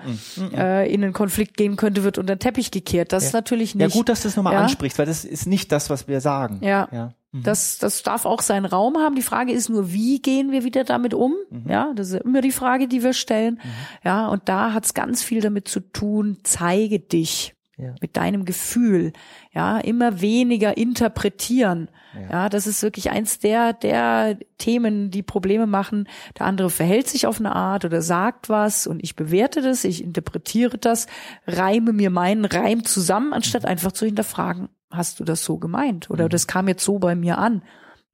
äh, 0.55 0.93
in 0.93 1.05
einen 1.05 1.12
Konflikt 1.12 1.57
gehen 1.57 1.77
könnte, 1.77 2.03
wird 2.03 2.19
unter 2.19 2.35
den 2.35 2.41
Teppich 2.41 2.71
gekehrt. 2.71 3.12
Das 3.12 3.23
Ja. 3.25 3.29
ist 3.29 3.33
natürlich 3.35 3.75
Ja, 3.75 3.87
nicht. 3.87 3.95
gut, 3.95 4.09
dass 4.09 4.23
du 4.23 4.29
es 4.29 4.37
nochmal 4.37 4.55
Ja. 4.55 4.61
ansprichst, 4.62 4.99
weil 4.99 5.07
das 5.07 5.25
ist 5.25 5.47
nicht 5.47 5.71
das, 5.71 5.89
was 5.91 6.09
wir 6.09 6.21
sagen. 6.21 6.59
Ja. 6.62 6.89
ja. 6.91 7.12
Mhm. 7.31 7.45
Das, 7.45 7.79
das 7.79 8.03
darf 8.03 8.25
auch 8.27 8.43
seinen 8.43 8.67
Raum 8.67 8.97
haben. 8.99 9.15
Die 9.15 9.23
Frage 9.23 9.53
ist 9.53 9.69
nur, 9.69 9.93
wie 9.93 10.21
gehen 10.21 10.51
wir 10.51 10.65
wieder 10.65 10.85
damit 10.85 11.15
um? 11.15 11.35
Mhm. 11.51 11.69
Ja, 11.71 11.93
das 11.95 12.11
ist 12.11 12.23
immer 12.23 12.41
die 12.41 12.51
Frage, 12.53 12.89
die 12.89 13.03
wir 13.03 13.12
stellen. 13.12 13.61
Ja, 14.05 14.29
und 14.29 14.49
da 14.49 14.73
hat's 14.75 14.93
ganz 14.93 15.23
viel 15.23 15.41
damit 15.41 15.69
zu 15.69 15.81
tun, 15.81 16.39
zeige 16.43 16.99
dich 16.99 17.55
Ja. 17.79 17.95
mit 18.02 18.19
deinem 18.19 18.45
Gefühl. 18.45 19.12
Ja, 19.52 19.79
immer 19.79 20.21
weniger 20.21 20.76
interpretieren. 20.76 21.88
Ja. 22.14 22.31
Ja. 22.31 22.49
das 22.50 22.67
ist 22.67 22.83
wirklich 22.83 23.11
eins 23.11 23.38
der, 23.38 23.73
der 23.73 24.38
Themen, 24.59 25.11
die 25.11 25.23
Probleme 25.23 25.67
machen. 25.67 26.07
Der 26.38 26.47
andere 26.47 26.69
verhält 26.69 27.09
sich 27.09 27.26
auf 27.26 27.41
eine 27.41 27.57
Art 27.57 27.87
oder 27.87 28.02
sagt 28.02 28.50
was 28.50 28.87
und 28.87 29.02
ich 29.02 29.17
bewerte 29.17 29.62
das, 29.62 29.85
ich 29.85 30.05
interpretiere 30.05 30.76
das, 30.76 31.07
reime 31.47 31.95
mir 31.95 32.11
meinen 32.11 32.45
Reim 32.45 32.85
zusammen, 32.85 33.33
anstatt 33.33 33.64
einfach 33.64 33.93
zu 33.93 34.05
hinterfragen, 34.05 34.69
hast 34.91 35.19
du 35.19 35.25
das 35.25 35.43
so 35.43 35.57
gemeint? 35.57 36.11
Oder 36.11 36.29
das 36.29 36.47
kam 36.47 36.69
jetzt 36.69 36.85
so 36.85 36.99
bei 36.99 37.14
mir 37.14 37.38
an. 37.38 37.62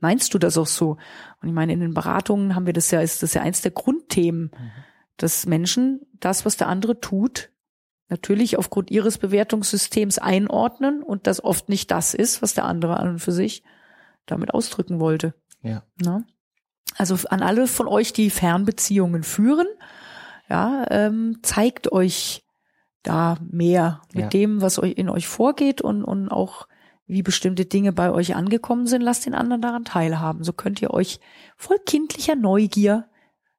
Meinst 0.01 0.33
du 0.33 0.39
das 0.39 0.57
auch 0.57 0.67
so? 0.67 0.97
Und 1.43 1.49
ich 1.49 1.55
meine, 1.55 1.73
in 1.73 1.81
den 1.81 1.95
Beratungen 1.95 2.55
haben 2.55 2.67
wir 2.67 2.73
das 2.73 2.91
ja, 2.91 3.01
ist 3.01 3.23
das 3.23 3.35
ja 3.35 3.43
eins 3.43 3.63
der 3.63 3.73
Grundthemen, 3.73 4.53
dass 5.17 5.47
Menschen 5.47 6.01
das, 6.21 6.45
was 6.45 6.57
der 6.57 6.69
andere 6.69 7.01
tut, 7.01 7.51
natürlich 8.09 8.59
aufgrund 8.59 8.91
ihres 8.91 9.19
Bewertungssystems 9.19 10.19
einordnen 10.19 11.03
und 11.03 11.27
das 11.27 11.43
oft 11.43 11.69
nicht 11.69 11.91
das 11.91 12.15
ist, 12.15 12.43
was 12.43 12.55
der 12.55 12.65
andere 12.65 12.99
an 12.99 13.09
und 13.09 13.19
für 13.19 13.33
sich 13.33 13.63
damit 14.27 14.55
ausdrücken 14.55 15.01
wollte. 15.01 15.35
Ja. 15.63 15.83
Ne? 16.03 16.25
Also 16.97 17.17
an 17.29 17.43
alle 17.43 17.67
von 17.67 17.87
euch, 17.87 18.13
die 18.13 18.31
Fernbeziehungen 18.31 19.23
führen, 19.23 19.67
ja, 20.49 20.87
ähm, 20.91 21.39
zeigt 21.43 21.93
euch 21.93 22.45
da 23.03 23.37
mehr 23.51 24.03
mit 24.13 24.25
Ja. 24.25 24.29
dem, 24.29 24.61
was 24.61 24.79
euch 24.79 24.93
in 24.93 25.09
euch 25.09 25.29
vorgeht 25.29 25.81
und, 25.81 26.03
und 26.05 26.29
auch 26.31 26.67
wie 27.07 27.23
bestimmte 27.23 27.65
Dinge 27.65 27.93
bei 27.93 28.11
euch 28.11 28.35
angekommen 28.35 28.87
sind, 28.87 29.01
lasst 29.03 29.27
den 29.27 29.35
anderen 29.35 29.63
daran 29.63 29.85
teilhaben. 29.85 30.45
So 30.45 30.53
könnt 30.53 30.83
ihr 30.83 30.91
euch 30.91 31.21
voll 31.57 31.79
kindlicher 31.87 32.37
Neugier 32.37 33.09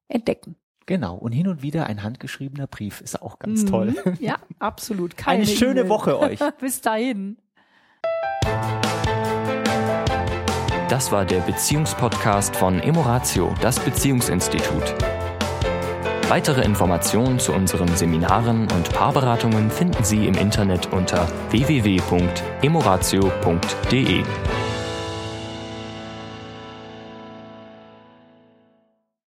entdecken. 0.08 0.56
Genau. 0.89 1.13
Und 1.13 1.31
hin 1.34 1.48
und 1.48 1.62
wieder 1.62 1.86
ein 1.86 2.01
handgeschriebener 2.01 2.65
Brief 2.65 3.00
ist 3.01 3.22
auch 3.22 3.38
ganz 3.38 3.62
Mhm. 3.62 3.67
toll. 3.67 3.93
Ja, 4.19 4.38
absolut. 4.58 5.15
Keine 5.17 5.43
Eine 5.43 5.46
schöne 5.46 5.81
E-Mail. 5.81 5.89
Woche 5.89 6.19
euch. 6.19 6.39
Bis 6.60 6.81
dahin. 6.81 7.38
Das 10.89 11.12
war 11.12 11.25
der 11.25 11.41
Beziehungspodcast 11.41 12.55
von 12.55 12.79
Emoratio, 12.79 13.53
das 13.62 13.79
Beziehungsinstitut. 13.79 14.96
Weitere 16.27 16.63
Informationen 16.63 17.38
zu 17.38 17.53
unseren 17.53 17.96
Seminaren 17.96 18.62
und 18.62 18.91
Paarberatungen 18.91 19.69
finden 19.69 20.03
Sie 20.03 20.25
im 20.25 20.34
Internet 20.34 20.91
unter 20.91 21.27
www.emoratio.de. 21.51 24.24